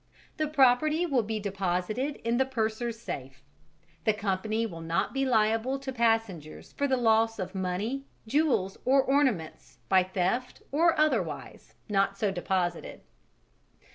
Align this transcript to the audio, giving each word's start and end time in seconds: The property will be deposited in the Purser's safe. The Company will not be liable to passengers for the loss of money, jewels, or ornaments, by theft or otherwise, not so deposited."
The 0.37 0.47
property 0.47 1.05
will 1.05 1.21
be 1.21 1.39
deposited 1.39 2.15
in 2.23 2.37
the 2.37 2.45
Purser's 2.47 2.97
safe. 2.97 3.43
The 4.03 4.15
Company 4.15 4.65
will 4.65 4.81
not 4.81 5.13
be 5.13 5.27
liable 5.27 5.77
to 5.77 5.93
passengers 5.93 6.73
for 6.73 6.87
the 6.87 6.97
loss 6.97 7.37
of 7.37 7.53
money, 7.53 8.05
jewels, 8.25 8.79
or 8.83 9.03
ornaments, 9.03 9.77
by 9.89 10.01
theft 10.01 10.63
or 10.71 10.99
otherwise, 10.99 11.75
not 11.87 12.17
so 12.17 12.31
deposited." 12.31 13.01